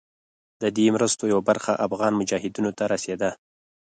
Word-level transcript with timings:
د 0.61 0.63
دې 0.77 0.87
مرستو 0.95 1.23
یوه 1.33 1.43
برخه 1.49 1.73
افغان 1.87 2.13
مجاهدینو 2.21 2.71
ته 2.77 2.83
رسېده. 2.93 3.31